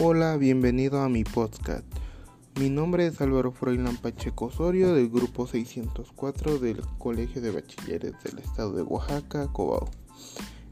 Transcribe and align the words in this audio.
Hola, 0.00 0.36
bienvenido 0.36 1.00
a 1.02 1.08
mi 1.08 1.24
podcast. 1.24 1.84
Mi 2.60 2.70
nombre 2.70 3.08
es 3.08 3.20
Álvaro 3.20 3.50
Froilán 3.50 3.96
Pacheco 3.96 4.44
Osorio 4.44 4.94
del 4.94 5.08
grupo 5.08 5.48
604 5.48 6.60
del 6.60 6.80
Colegio 6.98 7.42
de 7.42 7.50
Bachilleres 7.50 8.12
del 8.22 8.38
Estado 8.38 8.74
de 8.74 8.82
Oaxaca, 8.82 9.48
Cobao. 9.52 9.90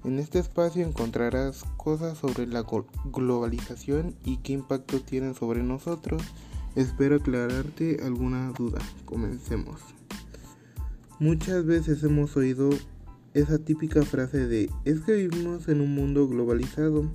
En 0.05 0.21
este 0.21 0.39
espacio 0.39 0.87
encontrarás 0.87 1.65
cosas 1.77 2.19
sobre 2.19 2.47
la 2.47 2.65
globalización 3.07 4.15
y 4.25 4.37
qué 4.37 4.53
impacto 4.53 5.01
tienen 5.01 5.35
sobre 5.35 5.65
nosotros. 5.65 6.23
Espero 6.77 7.17
aclararte 7.17 7.99
alguna 8.05 8.53
duda. 8.53 8.79
Comencemos. 9.07 9.81
Muchas 11.19 11.67
veces 11.67 12.01
hemos 12.05 12.37
oído 12.37 12.71
esa 13.35 13.59
típica 13.59 14.03
frase 14.03 14.47
de 14.47 14.71
es 14.85 15.01
que 15.01 15.15
vivimos 15.15 15.67
en 15.67 15.81
un 15.81 15.97
mundo 15.97 16.29
globalizado. 16.29 17.11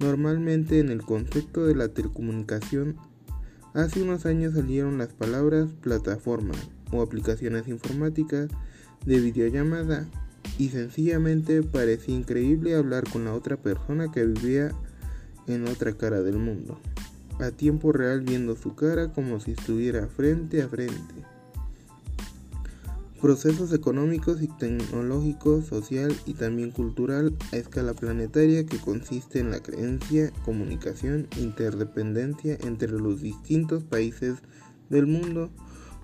Normalmente 0.00 0.80
en 0.80 0.90
el 0.90 1.02
concepto 1.02 1.64
de 1.66 1.74
la 1.74 1.88
telecomunicación, 1.88 2.96
hace 3.74 4.02
unos 4.02 4.26
años 4.26 4.54
salieron 4.54 4.98
las 4.98 5.12
palabras 5.12 5.68
plataforma 5.80 6.54
o 6.92 7.02
aplicaciones 7.02 7.68
informáticas 7.68 8.48
de 9.06 9.20
videollamada 9.20 10.06
y 10.58 10.68
sencillamente 10.68 11.62
parecía 11.62 12.14
increíble 12.14 12.74
hablar 12.74 13.04
con 13.10 13.24
la 13.24 13.34
otra 13.34 13.56
persona 13.56 14.10
que 14.10 14.24
vivía 14.24 14.72
en 15.46 15.66
otra 15.68 15.92
cara 15.92 16.22
del 16.22 16.38
mundo, 16.38 16.78
a 17.40 17.50
tiempo 17.50 17.92
real 17.92 18.20
viendo 18.20 18.56
su 18.56 18.74
cara 18.74 19.12
como 19.12 19.40
si 19.40 19.52
estuviera 19.52 20.06
frente 20.06 20.62
a 20.62 20.68
frente 20.68 21.33
procesos 23.24 23.72
económicos 23.72 24.42
y 24.42 24.48
tecnológicos, 24.48 25.64
social 25.64 26.14
y 26.26 26.34
también 26.34 26.70
cultural 26.70 27.34
a 27.54 27.56
escala 27.56 27.94
planetaria 27.94 28.66
que 28.66 28.76
consiste 28.76 29.38
en 29.38 29.50
la 29.50 29.60
creencia, 29.60 30.30
comunicación, 30.44 31.26
interdependencia 31.38 32.58
entre 32.60 32.90
los 32.90 33.22
distintos 33.22 33.82
países 33.82 34.40
del 34.90 35.06
mundo, 35.06 35.48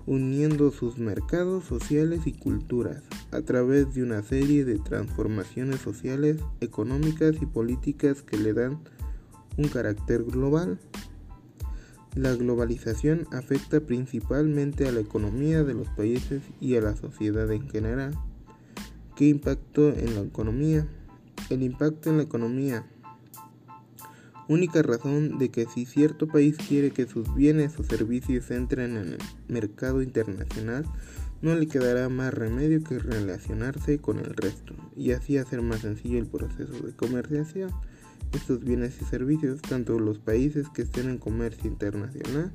uniendo 0.07 0.71
sus 0.71 0.97
mercados 0.97 1.63
sociales 1.65 2.21
y 2.25 2.33
culturas 2.33 3.03
a 3.29 3.43
través 3.43 3.93
de 3.93 4.01
una 4.01 4.23
serie 4.23 4.65
de 4.65 4.79
transformaciones 4.79 5.79
sociales, 5.79 6.37
económicas 6.59 7.35
y 7.39 7.45
políticas 7.45 8.23
que 8.23 8.37
le 8.37 8.53
dan 8.53 8.79
un 9.57 9.67
carácter 9.67 10.23
global. 10.23 10.79
La 12.15 12.35
globalización 12.35 13.25
afecta 13.31 13.79
principalmente 13.79 14.85
a 14.85 14.91
la 14.91 14.99
economía 14.99 15.63
de 15.63 15.73
los 15.73 15.87
países 15.87 16.41
y 16.59 16.75
a 16.75 16.81
la 16.81 16.93
sociedad 16.97 17.49
en 17.49 17.69
general. 17.69 18.13
¿Qué 19.15 19.27
impacto 19.29 19.89
en 19.89 20.15
la 20.15 20.21
economía? 20.21 20.85
El 21.49 21.63
impacto 21.63 22.09
en 22.09 22.17
la 22.17 22.23
economía. 22.23 22.85
Única 24.49 24.81
razón 24.81 25.37
de 25.37 25.51
que 25.51 25.65
si 25.67 25.85
cierto 25.85 26.27
país 26.27 26.57
quiere 26.57 26.91
que 26.91 27.07
sus 27.07 27.33
bienes 27.33 27.79
o 27.79 27.83
servicios 27.83 28.51
entren 28.51 28.97
en 28.97 29.13
el 29.13 29.17
mercado 29.47 30.01
internacional, 30.01 30.83
no 31.41 31.55
le 31.55 31.67
quedará 31.67 32.09
más 32.09 32.33
remedio 32.33 32.83
que 32.83 32.99
relacionarse 32.99 33.99
con 33.99 34.19
el 34.19 34.35
resto 34.35 34.75
y 34.97 35.13
así 35.13 35.37
hacer 35.37 35.61
más 35.61 35.79
sencillo 35.79 36.19
el 36.19 36.27
proceso 36.27 36.73
de 36.85 36.93
comerciación 36.93 37.71
estos 38.33 38.63
bienes 38.63 39.01
y 39.01 39.05
servicios, 39.05 39.61
tanto 39.61 39.99
los 39.99 40.19
países 40.19 40.69
que 40.69 40.83
estén 40.83 41.09
en 41.09 41.17
comercio 41.17 41.69
internacional, 41.69 42.53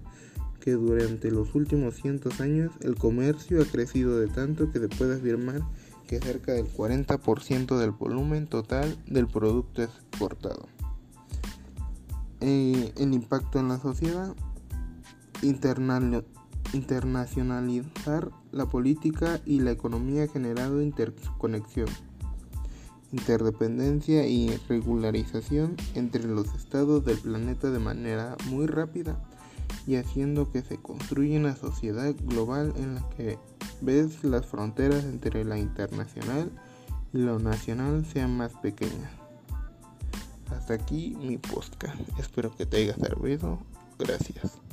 que 0.60 0.72
durante 0.72 1.30
los 1.30 1.54
últimos 1.54 1.94
cientos 1.94 2.40
años 2.40 2.72
el 2.80 2.96
comercio 2.96 3.62
ha 3.62 3.66
crecido 3.66 4.18
de 4.18 4.28
tanto 4.28 4.70
que 4.70 4.80
se 4.80 4.88
puede 4.88 5.16
afirmar 5.16 5.62
que 6.06 6.20
cerca 6.20 6.52
del 6.52 6.66
40% 6.66 7.78
del 7.78 7.90
volumen 7.90 8.46
total 8.46 8.96
del 9.06 9.26
producto 9.26 9.82
es 9.82 9.90
exportado. 9.90 10.68
Eh, 12.40 12.92
el 12.96 13.12
impacto 13.12 13.58
en 13.58 13.68
la 13.68 13.78
sociedad, 13.78 14.34
internacionalizar 15.42 18.30
la 18.52 18.66
política 18.66 19.40
y 19.44 19.60
la 19.60 19.70
economía 19.70 20.24
ha 20.24 20.28
generado 20.28 20.82
interconexión 20.82 21.88
interdependencia 23.12 24.26
y 24.26 24.56
regularización 24.68 25.76
entre 25.94 26.24
los 26.24 26.54
estados 26.54 27.04
del 27.04 27.18
planeta 27.18 27.70
de 27.70 27.78
manera 27.78 28.36
muy 28.50 28.66
rápida 28.66 29.18
y 29.86 29.96
haciendo 29.96 30.50
que 30.50 30.62
se 30.62 30.76
construya 30.78 31.38
una 31.38 31.56
sociedad 31.56 32.14
global 32.24 32.72
en 32.76 32.96
la 32.96 33.08
que 33.10 33.38
ves 33.80 34.24
las 34.24 34.46
fronteras 34.46 35.04
entre 35.04 35.44
la 35.44 35.58
internacional 35.58 36.50
y 37.12 37.18
lo 37.18 37.38
nacional 37.38 38.04
sean 38.04 38.36
más 38.36 38.52
pequeñas. 38.54 39.10
Hasta 40.50 40.74
aquí 40.74 41.16
mi 41.20 41.38
podcast. 41.38 41.96
Espero 42.18 42.54
que 42.54 42.66
te 42.66 42.78
haya 42.78 42.94
servido. 42.94 43.58
Gracias. 43.98 44.65